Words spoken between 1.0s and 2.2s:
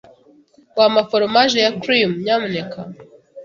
foromaje ya cream,